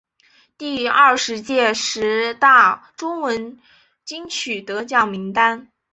[0.57, 3.59] 第二十届十大中文
[4.03, 5.69] 金曲得奖名单